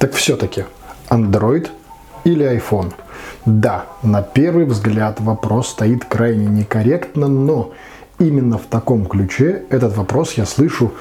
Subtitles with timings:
[0.00, 0.64] Так все-таки
[1.10, 1.68] Android
[2.24, 2.90] или iPhone?
[3.44, 7.72] Да, на первый взгляд вопрос стоит крайне некорректно, но
[8.18, 10.94] именно в таком ключе этот вопрос я слышу,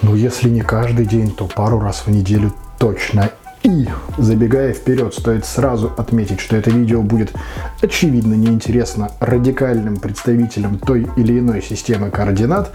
[0.00, 3.30] ну если не каждый день, то пару раз в неделю точно.
[3.62, 3.86] И,
[4.16, 7.34] забегая вперед, стоит сразу отметить, что это видео будет
[7.82, 12.72] очевидно неинтересно радикальным представителям той или иной системы координат.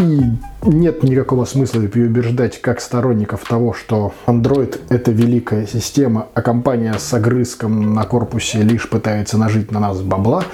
[0.00, 0.22] И
[0.64, 7.12] нет никакого смысла переубеждать как сторонников того, что Android— это великая система, а компания с
[7.12, 10.44] огрызком на корпусе лишь пытается нажить на нас бабла,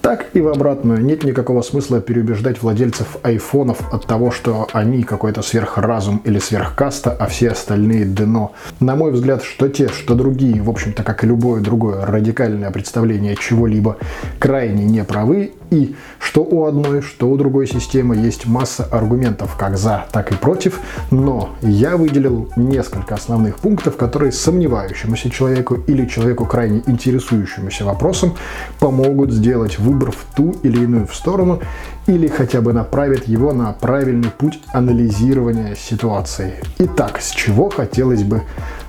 [0.00, 1.02] так и в обратную.
[1.02, 7.26] Нет никакого смысла переубеждать владельцев айфонов от того, что они какой-то сверхразум или сверхкаста, а
[7.26, 8.52] все остальные дно.
[8.80, 13.36] На мой взгляд, что те, что другие, в общем-то, как и любое другое радикальное представление
[13.36, 13.98] чего-либо,
[14.38, 20.06] крайне неправы, и что у одной, что у другой системы есть масса аргументов как за,
[20.12, 26.82] так и против, но я выделил несколько основных пунктов, которые сомневающемуся человеку или человеку крайне
[26.86, 28.34] интересующемуся вопросом
[28.78, 31.60] помогут сделать выбор в ту или иную сторону
[32.06, 36.54] или хотя бы направит его на правильный путь анализирования ситуации.
[36.78, 38.42] Итак, с чего хотелось бы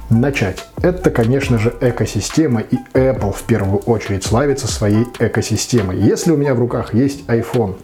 [0.10, 0.66] начать?
[0.82, 5.98] Это, конечно же, экосистема, и Apple в первую очередь славится своей экосистемой.
[5.98, 7.76] Если у меня в руках есть iPhone,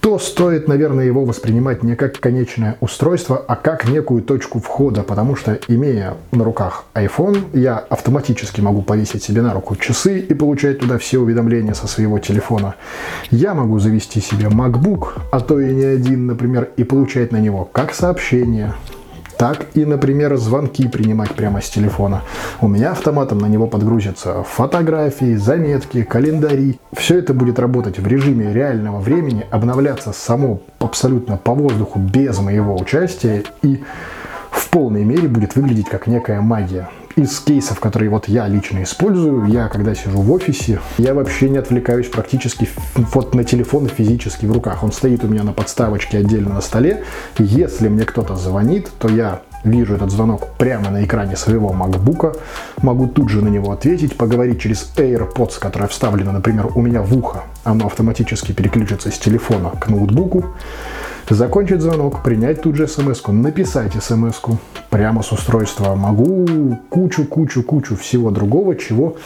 [0.00, 5.34] то стоит, наверное, его воспринимать не как конечное устройство, а как некую точку входа, потому
[5.34, 10.78] что, имея на руках iPhone, я автоматически могу повесить себе на руку часы и получать
[10.78, 12.76] туда все уведомления со своего телефона.
[13.30, 17.64] Я могу завести себе MacBook, а то и не один, например, и получать на него
[17.64, 18.74] как сообщения,
[19.38, 22.22] так и, например, звонки принимать прямо с телефона.
[22.60, 26.80] У меня автоматом на него подгрузятся фотографии, заметки, календари.
[26.92, 32.76] Все это будет работать в режиме реального времени, обновляться само абсолютно по воздуху без моего
[32.76, 33.82] участия и
[34.50, 39.46] в полной мере будет выглядеть как некая магия из кейсов, которые вот я лично использую,
[39.46, 44.52] я когда сижу в офисе, я вообще не отвлекаюсь практически вот на телефон физически в
[44.52, 44.84] руках.
[44.84, 47.02] Он стоит у меня на подставочке отдельно на столе.
[47.38, 52.38] Если мне кто-то звонит, то я вижу этот звонок прямо на экране своего MacBook,
[52.82, 57.16] могу тут же на него ответить, поговорить через AirPods, которая вставлена, например, у меня в
[57.16, 57.42] ухо.
[57.64, 60.44] Оно автоматически переключится с телефона к ноутбуку.
[61.30, 64.40] Закончить звонок, принять тут же смс написать смс
[64.88, 65.94] прямо с устройства.
[65.94, 69.16] Могу кучу-кучу-кучу всего другого, чего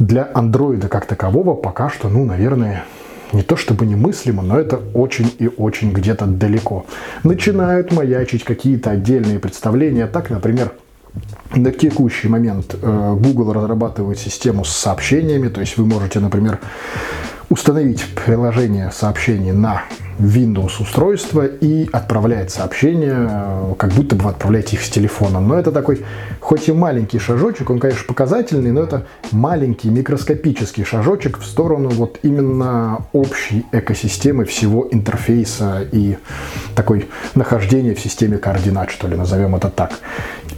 [0.00, 2.84] для андроида как такового пока что, ну, наверное,
[3.32, 6.86] не то чтобы немыслимо, но это очень и очень где-то далеко.
[7.22, 10.08] Начинают маячить какие-то отдельные представления.
[10.08, 10.72] Так, например,
[11.54, 16.58] на текущий момент э, Google разрабатывает систему с сообщениями, то есть вы можете, например,
[17.48, 19.84] установить приложение сообщений на
[20.18, 25.40] Windows устройство и отправляет сообщения, как будто бы вы отправляете их с телефона.
[25.40, 26.04] Но это такой,
[26.40, 32.18] хоть и маленький шажочек, он, конечно, показательный, но это маленький микроскопический шажочек в сторону вот
[32.22, 36.16] именно общей экосистемы всего интерфейса и
[36.74, 39.92] такой нахождения в системе координат, что ли, назовем это так.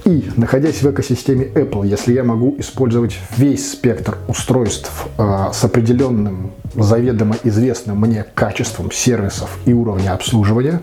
[0.05, 6.53] И, находясь в экосистеме Apple, если я могу использовать весь спектр устройств э, с определенным
[6.75, 10.81] заведомо известным мне качеством сервисов и уровня обслуживания.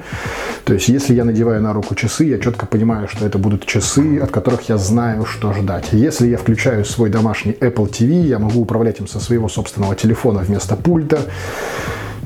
[0.66, 4.20] То есть, если я надеваю на руку часы, я четко понимаю, что это будут часы,
[4.20, 5.88] от которых я знаю, что ждать.
[5.92, 10.40] Если я включаю свой домашний Apple TV, я могу управлять им со своего собственного телефона
[10.40, 11.22] вместо пульта.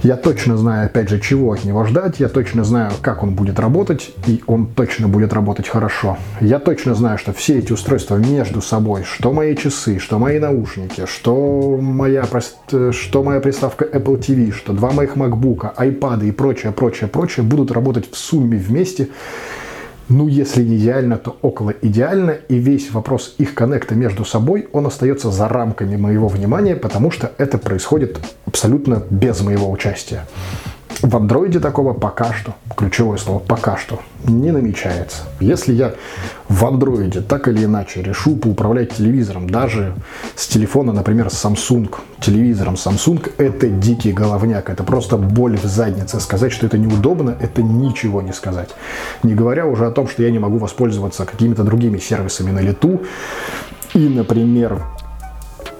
[0.03, 3.59] Я точно знаю, опять же, чего от него ждать, я точно знаю, как он будет
[3.59, 6.17] работать, и он точно будет работать хорошо.
[6.39, 11.05] Я точно знаю, что все эти устройства между собой, что мои часы, что мои наушники,
[11.05, 12.25] что моя,
[12.91, 17.71] что моя приставка Apple TV, что два моих MacBook, iPad и прочее, прочее, прочее будут
[17.71, 19.09] работать в сумме вместе
[20.11, 24.85] ну, если не идеально, то около идеально, и весь вопрос их коннекта между собой, он
[24.85, 30.27] остается за рамками моего внимания, потому что это происходит абсолютно без моего участия.
[31.01, 35.23] В андроиде такого пока что, ключевое слово пока что, не намечается.
[35.39, 35.93] Если я
[36.47, 39.95] в андроиде так или иначе решу поуправлять телевизором, даже
[40.35, 46.19] с телефона, например, Samsung, телевизором Samsung, это дикий головняк, это просто боль в заднице.
[46.19, 48.69] Сказать, что это неудобно, это ничего не сказать.
[49.23, 53.01] Не говоря уже о том, что я не могу воспользоваться какими-то другими сервисами на лету,
[53.95, 54.83] и, например,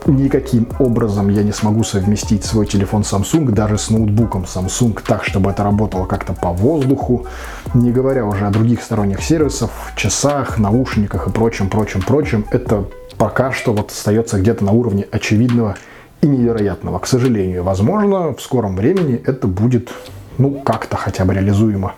[0.08, 5.52] никаким образом я не смогу совместить свой телефон Samsung даже с ноутбуком Samsung так, чтобы
[5.52, 7.28] это работало как-то по воздуху,
[7.74, 12.46] не говоря уже о других сторонних сервисах, часах, наушниках и прочем, прочем, прочем.
[12.52, 12.86] Это
[13.18, 15.76] пока что вот остается где-то на уровне очевидного
[16.22, 17.00] и невероятного.
[17.00, 19.90] К сожалению, возможно, в скором времени это будет,
[20.38, 21.94] ну, как-то хотя бы реализуемо.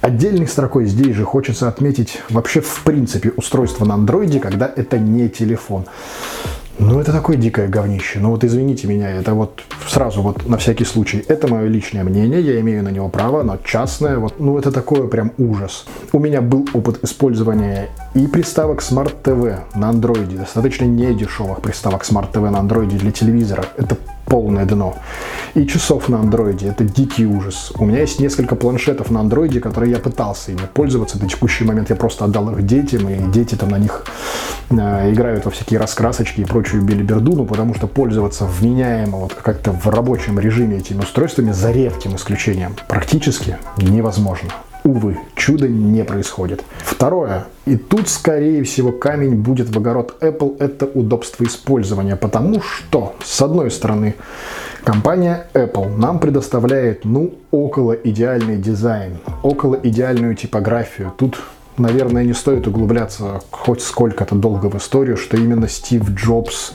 [0.00, 5.30] Отдельной строкой здесь же хочется отметить вообще в принципе устройство на андроиде, когда это не
[5.30, 5.86] телефон.
[6.78, 8.18] Ну, это такое дикое говнище.
[8.18, 11.24] Ну, вот извините меня, это вот сразу вот на всякий случай.
[11.28, 14.18] Это мое личное мнение, я имею на него право, но частное.
[14.18, 15.84] Вот, ну, это такое прям ужас.
[16.12, 22.32] У меня был опыт использования и приставок Smart TV на андроиде, достаточно недешевых приставок Smart
[22.32, 23.64] TV на андроиде для телевизора.
[23.76, 23.96] Это
[24.26, 24.96] полное дно.
[25.54, 27.72] И часов на андроиде, это дикий ужас.
[27.78, 31.18] У меня есть несколько планшетов на андроиде, которые я пытался ими пользоваться.
[31.18, 34.04] До текущий момент я просто отдал их детям, и дети там на них
[34.70, 39.73] э, играют во всякие раскрасочки и прочую билиберду, ну потому что пользоваться вменяемо вот как-то
[39.74, 44.50] в рабочем режиме этими устройствами за редким исключением практически невозможно.
[44.84, 46.62] Увы, чудо не происходит.
[46.78, 47.46] Второе.
[47.64, 50.56] И тут, скорее всего, камень будет в огород Apple.
[50.58, 52.16] Это удобство использования.
[52.16, 54.14] Потому что, с одной стороны,
[54.84, 61.12] компания Apple нам предоставляет, ну, около идеальный дизайн, около идеальную типографию.
[61.16, 61.40] Тут
[61.78, 66.72] наверное, не стоит углубляться хоть сколько-то долго в историю, что именно Стив Джобс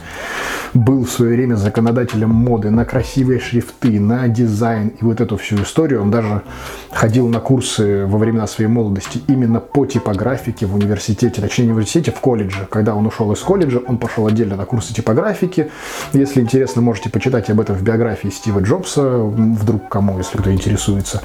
[0.74, 5.62] был в свое время законодателем моды на красивые шрифты, на дизайн и вот эту всю
[5.62, 6.02] историю.
[6.02, 6.42] Он даже
[6.92, 11.76] ходил на курсы во времена своей молодости именно по типографике в университете, точнее не в
[11.76, 12.68] университете, в колледже.
[12.70, 15.72] Когда он ушел из колледжа, он пошел отдельно на курсы типографики.
[16.14, 21.22] Если интересно, можете почитать об этом в биографии Стива Джобса, вдруг кому, если кто интересуется.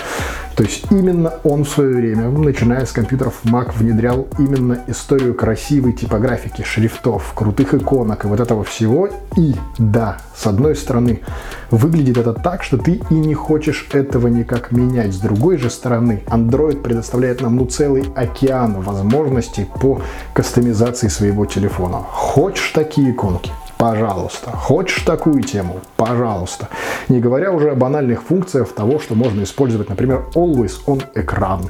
[0.56, 5.92] То есть именно он в свое время, начиная с компьютеров Mac, внедрял именно историю красивой
[5.92, 9.08] типографики, шрифтов, крутых иконок и вот этого всего.
[9.36, 11.20] И да, с одной стороны,
[11.70, 15.12] выглядит это так, что ты и не хочешь этого никак менять.
[15.12, 20.00] С другой же стороны, Android предоставляет нам ну целый океан возможностей по
[20.32, 21.98] кастомизации своего телефона.
[21.98, 23.50] Хочешь такие иконки?
[23.84, 24.50] Пожалуйста.
[24.50, 25.78] Хочешь такую тему?
[25.98, 26.70] Пожалуйста.
[27.10, 31.66] Не говоря уже о банальных функциях того, что можно использовать, например, Always On экран,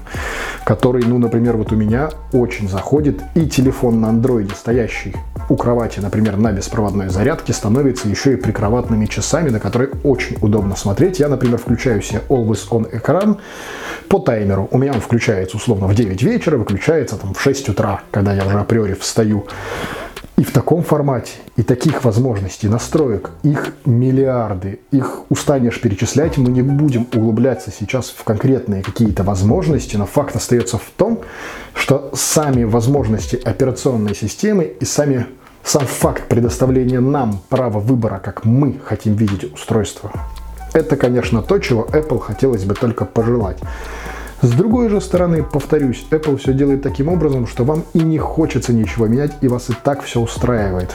[0.64, 5.16] который, ну, например, вот у меня очень заходит, и телефон на андроиде, стоящий
[5.48, 10.76] у кровати, например, на беспроводной зарядке, становится еще и прикроватными часами, на которые очень удобно
[10.76, 11.18] смотреть.
[11.18, 13.38] Я, например, включаю себе Always On экран
[14.08, 14.68] по таймеру.
[14.70, 18.46] У меня он включается условно в 9 вечера, выключается там в 6 утра, когда я
[18.46, 19.46] уже априори встаю.
[20.36, 26.62] И в таком формате, и таких возможностей, настроек, их миллиарды, их устанешь перечислять, мы не
[26.62, 31.20] будем углубляться сейчас в конкретные какие-то возможности, но факт остается в том,
[31.72, 35.26] что сами возможности операционной системы и сами
[35.62, 40.10] сам факт предоставления нам права выбора, как мы хотим видеть устройство,
[40.74, 43.58] это, конечно, то, чего Apple хотелось бы только пожелать.
[44.44, 48.74] С другой же стороны, повторюсь, Apple все делает таким образом, что вам и не хочется
[48.74, 50.94] ничего менять, и вас и так все устраивает.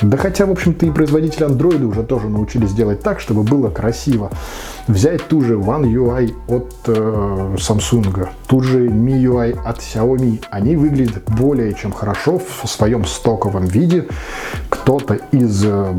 [0.00, 4.30] Да хотя, в общем-то, и производители Android уже тоже научились делать так, чтобы было красиво.
[4.88, 10.42] Взять ту же One UI от э, Samsung, ту же MIUI от Xiaomi.
[10.48, 14.06] Они выглядят более чем хорошо в своем стоковом виде.
[14.70, 15.94] Кто-то из э,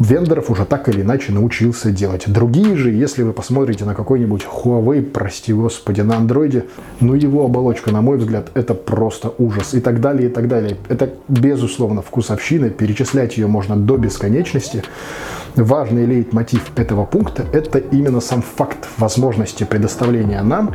[0.00, 2.24] вендоров уже так или иначе научился делать.
[2.26, 6.64] Другие же, если вы посмотрите на какой-нибудь Huawei, прости господи, на андроиде,
[7.00, 9.74] ну его оболочка, на мой взгляд, это просто ужас.
[9.74, 10.78] И так далее, и так далее.
[10.88, 14.82] Это, безусловно, вкусовщина, перечислять ее можно до бесконечности.
[15.54, 20.74] Важный лейтмотив этого пункта– это именно сам факт возможности предоставления нам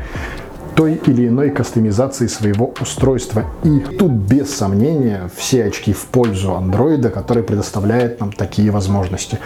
[0.75, 3.45] той или иной кастомизации своего устройства.
[3.63, 9.39] И тут без сомнения все очки в пользу андроида, который предоставляет нам такие возможности.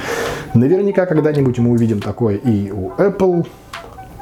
[0.54, 3.46] Наверняка когда-нибудь мы увидим такое и у Apple,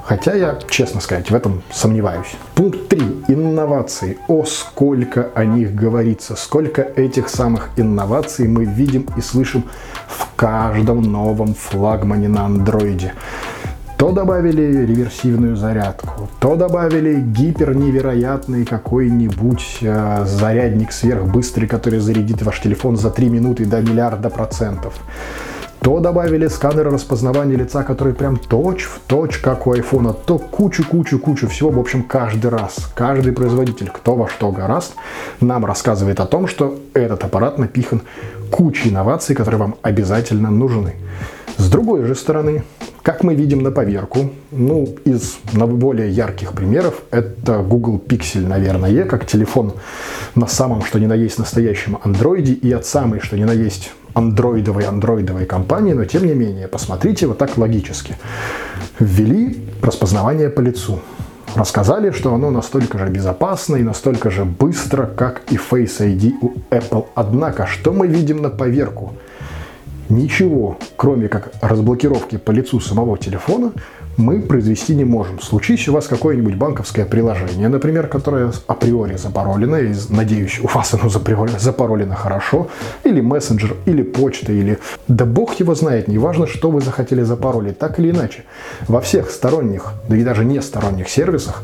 [0.07, 2.33] Хотя я, честно сказать, в этом сомневаюсь.
[2.55, 3.25] Пункт 3.
[3.27, 4.17] Инновации.
[4.29, 9.65] О, сколько о них говорится, сколько этих самых инноваций мы видим и слышим
[10.07, 13.15] в каждом новом флагмане на андроиде.
[13.97, 22.95] То добавили реверсивную зарядку, то добавили гиперневероятный какой-нибудь э, зарядник сверхбыстрый, который зарядит ваш телефон
[22.95, 24.93] за 3 минуты до миллиарда процентов.
[25.81, 31.47] То добавили сканеры распознавания лица, который прям точь в точь, как у айфона, то кучу-кучу-кучу
[31.47, 31.71] всего.
[31.71, 34.93] В общем, каждый раз, каждый производитель, кто во что гораст,
[35.41, 38.01] нам рассказывает о том, что этот аппарат напихан
[38.51, 40.93] кучей инноваций, которые вам обязательно нужны.
[41.57, 42.63] С другой же стороны,
[43.07, 49.25] как мы видим на поверку, ну, из более ярких примеров, это Google Pixel, наверное, как
[49.25, 49.71] телефон
[50.35, 53.93] на самом, что ни на есть, настоящем андроиде и от самой, что ни на есть,
[54.13, 58.17] андроидовой андроидовой компании, но тем не менее, посмотрите вот так логически.
[58.99, 60.99] Ввели распознавание по лицу.
[61.55, 66.55] Рассказали, что оно настолько же безопасно и настолько же быстро, как и Face ID у
[66.71, 67.05] Apple.
[67.15, 69.13] Однако, что мы видим на поверку–
[70.09, 73.73] Ничего, кроме как разблокировки по лицу самого телефона,
[74.17, 75.39] мы произвести не можем.
[75.39, 81.09] Случись у вас какое-нибудь банковское приложение, например, которое априори запаролено, и, надеюсь, у вас оно
[81.09, 82.67] запаролено хорошо,
[83.03, 84.79] или мессенджер, или почта, или...
[85.07, 88.43] Да бог его знает, неважно, что вы захотели запаролить, так или иначе.
[88.87, 91.63] Во всех сторонних, да и даже не сторонних сервисах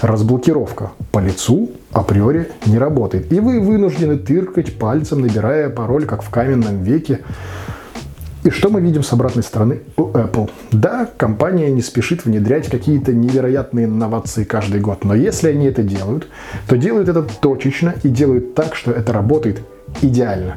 [0.00, 3.32] разблокировка по лицу априори не работает.
[3.32, 7.20] И вы вынуждены тыркать пальцем, набирая пароль, как в каменном веке,
[8.48, 10.48] и что мы видим с обратной стороны у Apple?
[10.72, 16.28] Да, компания не спешит внедрять какие-то невероятные инновации каждый год, но если они это делают,
[16.66, 19.60] то делают это точечно и делают так, что это работает
[20.00, 20.56] идеально.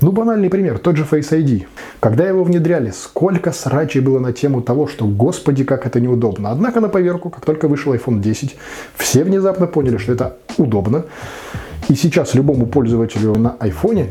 [0.00, 1.66] Ну, банальный пример, тот же Face ID.
[1.98, 6.52] Когда его внедряли, сколько срачей было на тему того, что, господи, как это неудобно.
[6.52, 8.56] Однако на поверку, как только вышел iPhone 10,
[8.94, 11.04] все внезапно поняли, что это удобно.
[11.88, 14.06] И сейчас любому пользователю на iPhone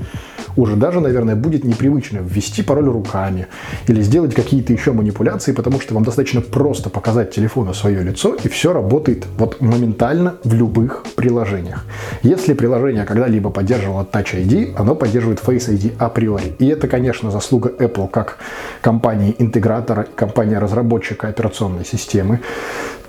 [0.55, 3.47] уже даже, наверное, будет непривычно ввести пароль руками
[3.87, 8.47] или сделать какие-то еще манипуляции, потому что вам достаточно просто показать телефону свое лицо, и
[8.47, 11.85] все работает вот моментально в любых приложениях.
[12.23, 16.55] Если приложение когда-либо поддерживало Touch ID, оно поддерживает Face ID априори.
[16.59, 18.37] И это, конечно, заслуга Apple как
[18.81, 22.39] компании-интегратора, компании-разработчика операционной системы,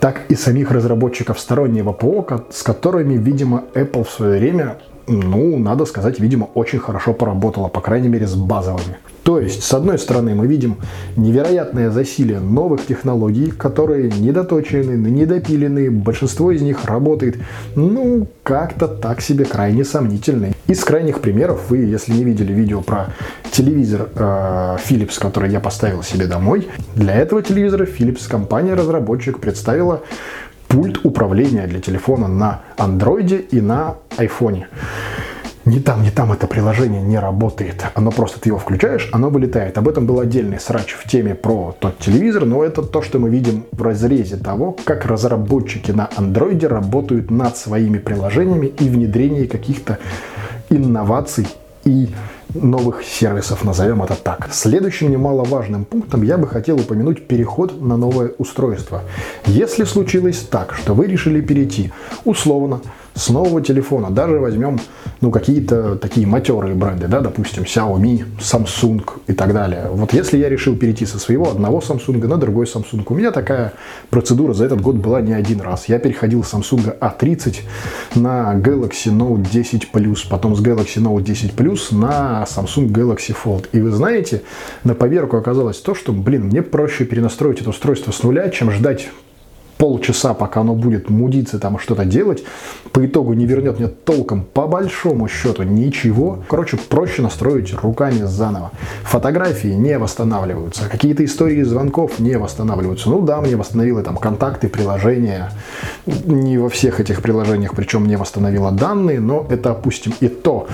[0.00, 5.84] так и самих разработчиков стороннего ПО, с которыми, видимо, Apple в свое время ну, надо
[5.84, 8.98] сказать, видимо, очень хорошо поработала, по крайней мере, с базовыми.
[9.22, 10.78] То есть, с одной стороны, мы видим
[11.16, 17.36] невероятное засилие новых технологий, которые недоточены, недопилены, большинство из них работает,
[17.76, 20.48] ну, как-то так себе крайне сомнительно.
[20.66, 23.12] Из крайних примеров, вы, если не видели видео про
[23.52, 26.66] телевизор э, Philips, который я поставил себе домой,
[26.96, 30.02] для этого телевизора Philips, компания-разработчик, представила
[30.72, 34.68] пульт управления для телефона на андроиде и на айфоне.
[35.66, 37.84] Не там, не там это приложение не работает.
[37.94, 39.76] Оно просто ты его включаешь, оно вылетает.
[39.76, 43.28] Об этом был отдельный срач в теме про тот телевизор, но это то, что мы
[43.28, 49.98] видим в разрезе того, как разработчики на андроиде работают над своими приложениями и внедрении каких-то
[50.70, 51.46] инноваций
[51.84, 52.08] и
[52.54, 54.48] новых сервисов, назовем это так.
[54.52, 59.02] Следующим немаловажным пунктом я бы хотел упомянуть переход на новое устройство.
[59.46, 61.92] Если случилось так, что вы решили перейти
[62.24, 62.80] условно
[63.14, 64.80] с нового телефона, даже возьмем
[65.20, 69.88] ну, какие-то такие матерые бренды, да, допустим, Xiaomi, Samsung и так далее.
[69.90, 73.74] Вот если я решил перейти со своего одного Samsung на другой Samsung, у меня такая
[74.10, 75.88] процедура за этот год была не один раз.
[75.88, 77.60] Я переходил с Samsung A30
[78.16, 83.66] на Galaxy Note 10 Plus, потом с Galaxy Note 10 Plus на Samsung Galaxy Fold.
[83.72, 84.42] И вы знаете,
[84.84, 89.08] на поверку оказалось то, что, блин, мне проще перенастроить это устройство с нуля, чем ждать
[89.82, 92.44] полчаса, пока оно будет мудиться, там что-то делать,
[92.92, 96.38] по итогу не вернет мне толком, по большому счету, ничего.
[96.48, 98.70] Короче, проще настроить руками заново.
[99.02, 103.10] Фотографии не восстанавливаются, какие-то истории звонков не восстанавливаются.
[103.10, 105.50] Ну да, мне восстановило там контакты, приложения.
[106.06, 110.14] Не во всех этих приложениях, причем не восстановило данные, но это опустим.
[110.20, 110.68] И то,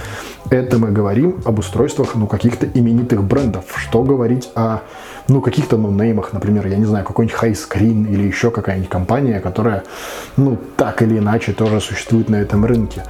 [0.51, 3.65] это мы говорим об устройствах, ну, каких-то именитых брендов.
[3.77, 4.81] Что говорить о
[5.29, 9.85] ну, каких-то нонеймах, например, я не знаю, какой-нибудь Highscreen или еще какая-нибудь компания, которая,
[10.37, 13.05] ну, так или иначе тоже существует на этом рынке.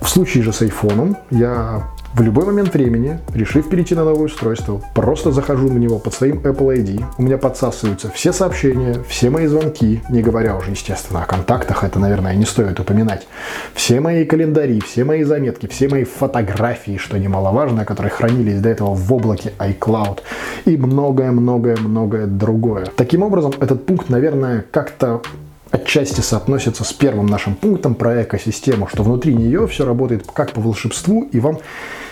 [0.00, 4.80] В случае же с iPhone я в любой момент времени, решив перейти на новое устройство,
[4.94, 9.46] просто захожу на него под своим Apple ID, у меня подсасываются все сообщения, все мои
[9.46, 13.26] звонки, не говоря уже, естественно, о контактах, это, наверное, не стоит упоминать,
[13.74, 18.94] все мои календари, все мои заметки, все мои фотографии, что немаловажно, которые хранились до этого
[18.94, 20.20] в облаке iCloud
[20.66, 22.86] и многое-многое-многое другое.
[22.94, 25.20] Таким образом, этот пункт, наверное, как-то
[25.72, 30.60] отчасти соотносится с первым нашим пунктом про экосистему, что внутри нее все работает как по
[30.60, 31.58] волшебству, и вам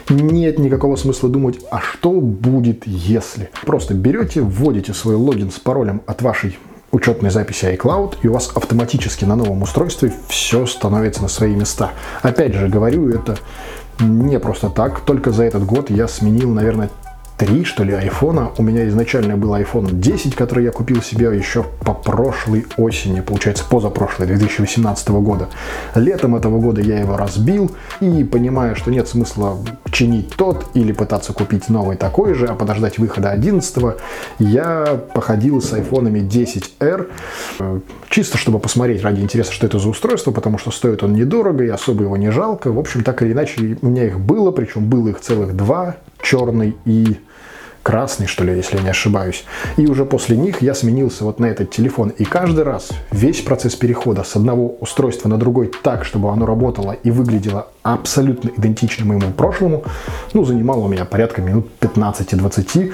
[0.08, 3.50] нет никакого смысла думать, а что будет если.
[3.64, 6.58] Просто берете, вводите свой логин с паролем от вашей
[6.90, 11.92] учетной записи iCloud, и у вас автоматически на новом устройстве все становится на свои места.
[12.20, 13.38] Опять же, говорю это
[13.98, 16.90] не просто так, только за этот год я сменил, наверное,
[17.44, 18.52] три, что ли, айфона.
[18.56, 23.64] У меня изначально был iPhone 10, который я купил себе еще по прошлой осени, получается,
[23.68, 25.48] позапрошлой, 2018 года.
[25.96, 29.58] Летом этого года я его разбил и, понимая, что нет смысла
[29.90, 33.96] чинить тот или пытаться купить новый такой же, а подождать выхода 11,
[34.38, 37.08] я походил с айфонами 10R,
[38.08, 41.68] чисто чтобы посмотреть ради интереса, что это за устройство, потому что стоит он недорого и
[41.68, 42.70] особо его не жалко.
[42.70, 46.76] В общем, так или иначе, у меня их было, причем было их целых два, черный
[46.84, 47.18] и
[47.82, 49.44] красный, что ли, если я не ошибаюсь.
[49.76, 52.10] И уже после них я сменился вот на этот телефон.
[52.10, 56.92] И каждый раз весь процесс перехода с одного устройства на другой так, чтобы оно работало
[56.92, 59.84] и выглядело абсолютно идентично моему прошлому,
[60.32, 62.92] ну, занимало у меня порядка минут 15-20.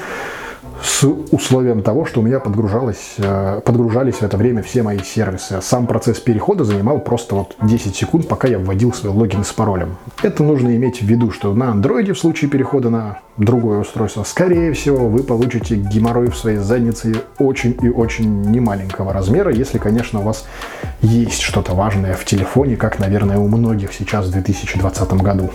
[0.82, 5.60] С условием того, что у меня подгружалось, э, подгружались в это время все мои сервисы.
[5.62, 9.96] Сам процесс перехода занимал просто вот 10 секунд, пока я вводил свой логин с паролем.
[10.22, 14.72] Это нужно иметь в виду, что на андроиде в случае перехода на другое устройство, скорее
[14.72, 20.22] всего, вы получите геморрой в своей заднице очень и очень немаленького размера, если, конечно, у
[20.22, 20.46] вас
[21.00, 25.50] есть что-то важное в телефоне, как, наверное, у многих сейчас в 2020 году.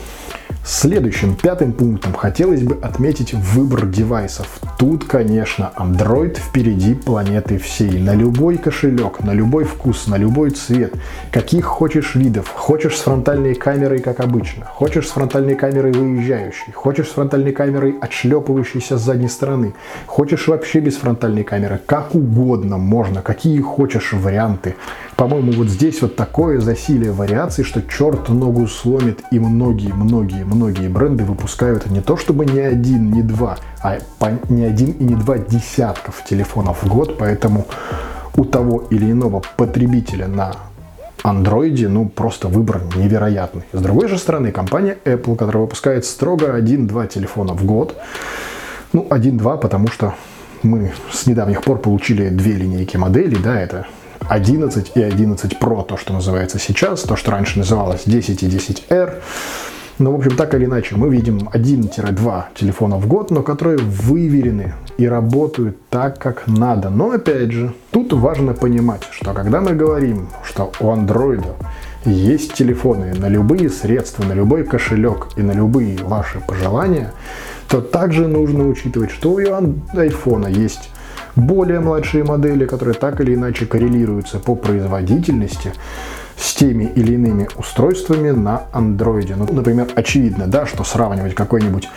[0.66, 4.48] Следующим, пятым пунктом хотелось бы отметить выбор девайсов.
[4.78, 8.00] Тут, конечно, Android впереди планеты всей.
[8.00, 10.94] На любой кошелек, на любой вкус, на любой цвет.
[11.32, 12.50] Каких хочешь видов.
[12.50, 14.66] Хочешь с фронтальной камерой, как обычно.
[14.66, 16.72] Хочешь с фронтальной камерой выезжающей.
[16.74, 19.74] Хочешь с фронтальной камерой отшлепывающейся с задней стороны.
[20.06, 21.80] Хочешь вообще без фронтальной камеры.
[21.86, 23.22] Как угодно можно.
[23.22, 24.76] Какие хочешь варианты.
[25.16, 29.40] По-моему, вот здесь вот такое засилие вариаций, что черт ногу сломит и
[30.44, 34.00] многие-многие-многие бренды выпускают не то чтобы не один, не два, а
[34.50, 37.66] не один и не два десятков телефонов в год, поэтому
[38.36, 40.54] у того или иного потребителя на
[41.24, 43.64] андроиде, ну, просто выбор невероятный.
[43.72, 47.96] С другой же стороны, компания Apple, которая выпускает строго 1-2 телефона в год,
[48.92, 50.16] ну, 1-2, потому что
[50.64, 53.86] мы с недавних пор получили две линейки моделей, да, это
[54.28, 59.22] 11 и 11 Pro, то, что называется сейчас, то, что раньше называлось 10 и 10R.
[60.00, 64.74] Но, в общем, так или иначе, мы видим 1-2 телефона в год, но которые выверены
[64.98, 66.90] и работают так, как надо.
[66.90, 71.56] Но, опять же, тут важно понимать, что когда мы говорим, что у андроида
[72.06, 77.14] есть телефоны на любые средства, на любой кошелек и на любые ваши пожелания,
[77.68, 80.90] то также нужно учитывать, что у айфона есть
[81.36, 85.74] более младшие модели, которые так или иначе коррелируются по производительности
[86.38, 89.36] с теми или иными устройствами на андроиде.
[89.36, 91.90] Ну, например, очевидно, да, что сравнивать какой-нибудь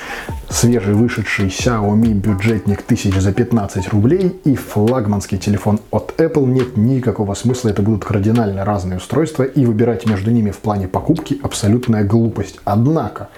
[0.48, 7.34] свежий вышедший Xiaomi бюджетник тысяч за 15 рублей и флагманский телефон от Apple нет никакого
[7.34, 7.70] смысла.
[7.70, 12.60] Это будут кардинально разные устройства, и выбирать между ними в плане покупки абсолютная глупость.
[12.64, 13.28] Однако,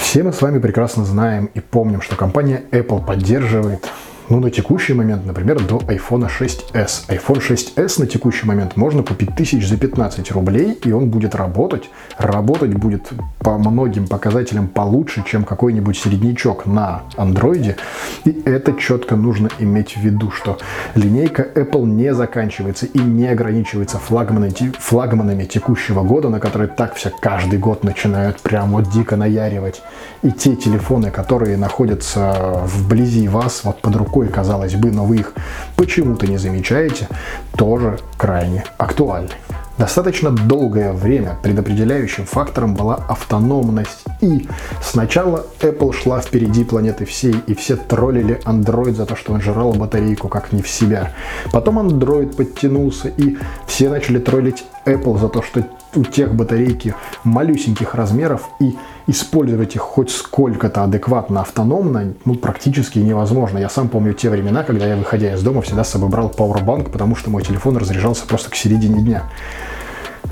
[0.00, 3.88] все мы с вами прекрасно знаем и помним, что компания Apple поддерживает
[4.28, 7.08] ну, на текущий момент, например, до iPhone 6s.
[7.08, 11.90] iPhone 6s на текущий момент можно купить тысяч за 15 рублей, и он будет работать.
[12.16, 13.10] Работать будет
[13.40, 17.76] по многим показателям получше, чем какой-нибудь среднячок на андроиде.
[18.24, 20.58] И это четко нужно иметь в виду, что
[20.94, 27.10] линейка Apple не заканчивается и не ограничивается флагманами, флагманами текущего года, на которые так все
[27.20, 29.82] каждый год начинают прям вот дико наяривать.
[30.22, 35.16] И те телефоны, которые находятся вблизи вас, вот под рукой, рукой, казалось бы, но вы
[35.16, 35.32] их
[35.76, 37.08] почему-то не замечаете,
[37.56, 39.30] тоже крайне актуальны.
[39.76, 44.04] Достаточно долгое время предопределяющим фактором была автономность.
[44.20, 44.48] И
[44.80, 49.72] сначала Apple шла впереди планеты всей, и все троллили Android за то, что он жрал
[49.72, 51.12] батарейку как не в себя.
[51.50, 55.64] Потом Android подтянулся, и все начали троллить Apple за то, что
[55.96, 63.58] у тех батарейки малюсеньких размеров, и использовать их хоть сколько-то адекватно, автономно, ну, практически невозможно.
[63.58, 66.90] Я сам помню те времена, когда я, выходя из дома, всегда с собой брал Powerbank,
[66.90, 69.24] потому что мой телефон разряжался просто к середине дня.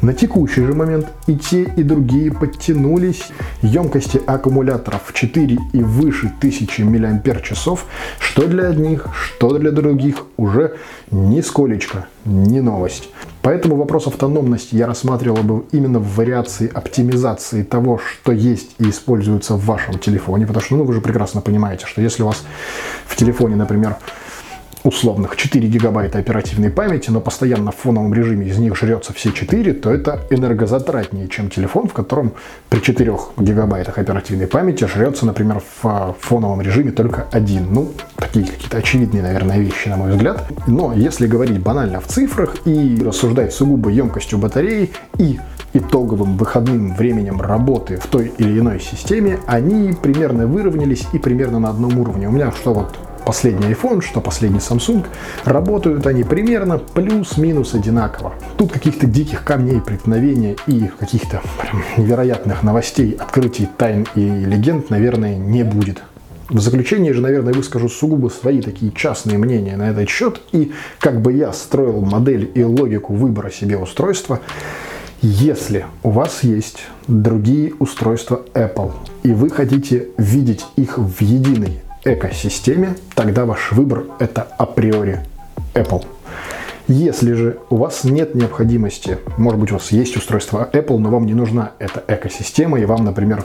[0.02, 3.22] На текущий же момент и те, и другие подтянулись.
[3.62, 7.52] Емкости аккумуляторов 4 и выше 1000 мАч,
[8.18, 10.74] что для одних, что для других уже
[11.12, 13.10] нисколечко не новость.
[13.42, 19.54] Поэтому вопрос автономности я рассматривал бы именно в вариации оптимизации того, что есть и используется
[19.54, 22.42] в вашем телефоне, потому что ну, вы же прекрасно понимаете, что если у вас
[23.06, 23.98] в телефоне, например,
[24.84, 29.72] условных 4 гигабайта оперативной памяти, но постоянно в фоновом режиме из них жрется все 4,
[29.74, 32.32] то это энергозатратнее, чем телефон, в котором
[32.68, 37.72] при 4 гигабайтах оперативной памяти жрется, например, в фоновом режиме только один.
[37.72, 40.44] Ну, такие какие-то очевидные, наверное, вещи, на мой взгляд.
[40.66, 45.38] Но если говорить банально в цифрах и рассуждать сугубо емкостью батареи и
[45.74, 51.70] итоговым выходным временем работы в той или иной системе, они примерно выровнялись и примерно на
[51.70, 52.28] одном уровне.
[52.28, 55.04] У меня что вот последний iPhone, что последний Samsung,
[55.44, 58.34] работают они примерно плюс-минус одинаково.
[58.56, 61.42] Тут каких-то диких камней преткновения и каких-то
[61.96, 66.02] невероятных новостей, открытий, тайн и легенд, наверное, не будет.
[66.48, 71.22] В заключение же, наверное, выскажу сугубо свои такие частные мнения на этот счет и как
[71.22, 74.40] бы я строил модель и логику выбора себе устройства,
[75.22, 82.96] если у вас есть другие устройства Apple, и вы хотите видеть их в единой экосистеме,
[83.14, 85.20] тогда ваш выбор это априори
[85.74, 86.04] Apple.
[86.88, 91.26] Если же у вас нет необходимости, может быть, у вас есть устройство Apple, но вам
[91.26, 93.44] не нужна эта экосистема, и вам, например,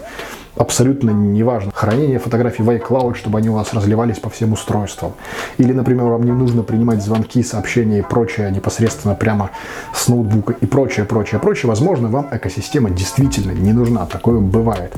[0.55, 1.71] абсолютно неважно.
[1.73, 5.13] Хранение фотографий в iCloud, чтобы они у вас разливались по всем устройствам.
[5.59, 9.51] Или, например, вам не нужно принимать звонки, сообщения и прочее непосредственно прямо
[9.93, 11.69] с ноутбука и прочее, прочее, прочее.
[11.69, 14.07] Возможно, вам экосистема действительно не нужна.
[14.07, 14.93] Такое бывает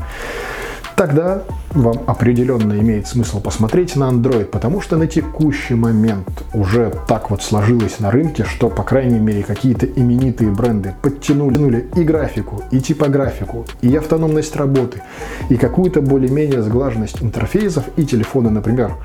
[1.00, 7.30] тогда вам определенно имеет смысл посмотреть на Android, потому что на текущий момент уже так
[7.30, 12.82] вот сложилось на рынке, что, по крайней мере, какие-то именитые бренды подтянули и графику, и
[12.82, 15.02] типографику, и автономность работы,
[15.48, 18.96] и какую-то более-менее сглаженность интерфейсов и телефоны, например.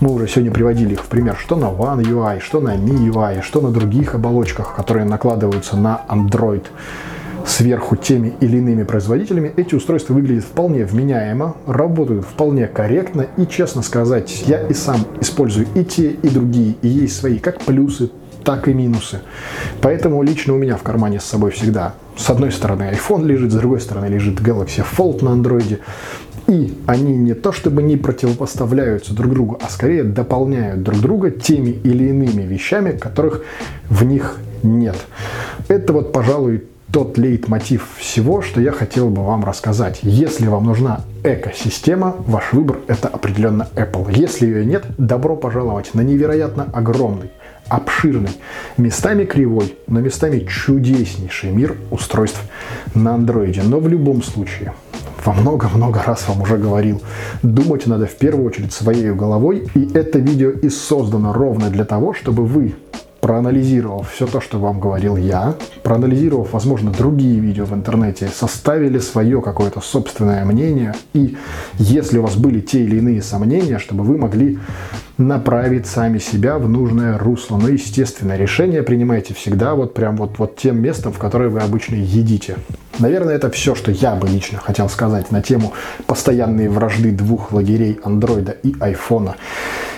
[0.00, 3.40] Мы уже сегодня приводили их в пример, что на One UI, что на Mi UI,
[3.40, 6.66] что на других оболочках, которые накладываются на Android
[7.46, 13.82] сверху теми или иными производителями, эти устройства выглядят вполне вменяемо, работают вполне корректно и, честно
[13.82, 18.10] сказать, я и сам использую и те, и другие, и есть свои как плюсы,
[18.44, 19.20] так и минусы.
[19.80, 23.54] Поэтому лично у меня в кармане с собой всегда с одной стороны iPhone лежит, с
[23.54, 25.78] другой стороны лежит Galaxy Fold на Android.
[26.48, 31.70] И они не то чтобы не противопоставляются друг другу, а скорее дополняют друг друга теми
[31.70, 33.42] или иными вещами, которых
[33.88, 34.96] в них нет.
[35.68, 40.00] Это вот, пожалуй, тот лейтмотив всего, что я хотел бы вам рассказать.
[40.02, 44.12] Если вам нужна экосистема, ваш выбор это определенно Apple.
[44.14, 47.30] Если ее нет, добро пожаловать на невероятно огромный,
[47.68, 48.36] обширный,
[48.76, 52.42] местами кривой, но местами чудеснейший мир устройств
[52.94, 53.62] на андроиде.
[53.64, 54.74] Но в любом случае,
[55.24, 57.00] во много-много раз вам уже говорил,
[57.42, 62.12] думать надо в первую очередь своей головой, и это видео и создано ровно для того,
[62.12, 62.74] чтобы вы
[63.22, 65.54] проанализировав все то, что вам говорил я,
[65.84, 70.92] проанализировав, возможно, другие видео в интернете, составили свое какое-то собственное мнение.
[71.14, 71.36] И
[71.78, 74.58] если у вас были те или иные сомнения, чтобы вы могли
[75.18, 77.56] направить сами себя в нужное русло.
[77.56, 81.94] Но, естественно, решение принимайте всегда вот прям вот, вот тем местом, в которое вы обычно
[81.94, 82.56] едите.
[82.98, 85.72] Наверное, это все, что я бы лично хотел сказать на тему
[86.06, 89.36] постоянной вражды двух лагерей андроида и айфона.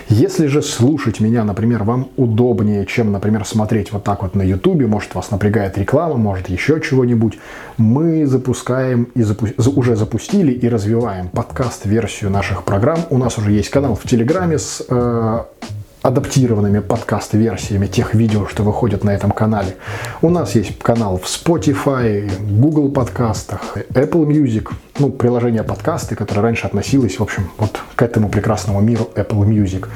[0.09, 4.87] Если же слушать меня, например, вам удобнее, чем, например, смотреть вот так вот на ютубе,
[4.87, 7.39] может вас напрягает реклама, может еще чего-нибудь,
[7.79, 13.01] мы запускаем и запу уже запустили и развиваем подкаст-версию наших программ.
[13.11, 15.41] У нас уже есть канал в Телеграме с э,
[16.05, 19.77] адаптированными подкаст-версиями тех видео, что выходят на этом канале.
[20.21, 26.67] У нас есть канал в Spotify, Google подкастах, Apple Music, ну, приложение подкасты, которое раньше
[26.67, 29.89] относилось, в общем, вот к этому прекрасному миру Apple Music.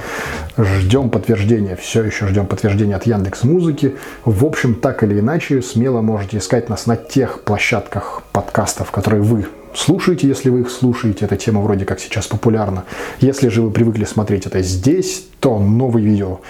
[0.57, 3.97] Ждем подтверждения, все еще ждем подтверждения от Яндекс Музыки.
[4.25, 9.47] В общем, так или иначе, смело можете искать нас на тех площадках подкастов, которые вы
[9.79, 11.25] слушаете, если вы их слушаете.
[11.25, 12.85] Эта тема вроде как сейчас популярна.
[13.21, 16.41] Если же вы привыкли смотреть это здесь, то новые видео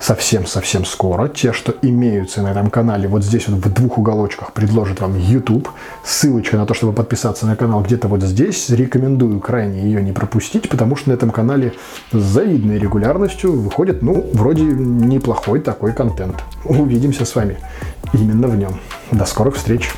[0.00, 1.28] совсем-совсем скоро.
[1.28, 5.68] Те, что имеются на этом канале, вот здесь вот в двух уголочках предложит вам YouTube.
[6.04, 8.70] Ссылочка на то, чтобы подписаться на канал где-то вот здесь.
[8.70, 11.74] Рекомендую крайне ее не пропустить, потому что на этом канале
[12.12, 16.42] с завидной регулярностью выходит, ну, вроде неплохой такой контент.
[16.64, 17.58] Увидимся с вами
[18.14, 18.80] именно в нем.
[19.12, 19.90] До скорых встреч!